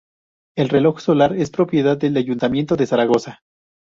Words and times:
El 0.57 0.69
Reloj 0.69 0.99
Solar 0.99 1.33
es 1.35 1.51
propiedad 1.51 1.95
del 1.95 2.17
Ayuntamiento 2.17 2.75
de 2.75 2.87
Zaragoza. 2.87 3.43